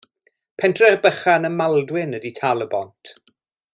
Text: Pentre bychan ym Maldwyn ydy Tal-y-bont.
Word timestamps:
Pentre 0.61 0.87
bychan 1.03 1.45
ym 1.49 1.59
Maldwyn 1.63 2.19
ydy 2.21 2.33
Tal-y-bont. 2.41 3.13